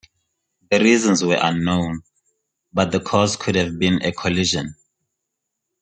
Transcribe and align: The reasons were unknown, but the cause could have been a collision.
The 0.71 0.79
reasons 0.79 1.23
were 1.23 1.37
unknown, 1.39 2.01
but 2.73 2.91
the 2.91 2.99
cause 2.99 3.37
could 3.37 3.53
have 3.53 3.77
been 3.77 4.01
a 4.03 4.11
collision. 4.11 4.73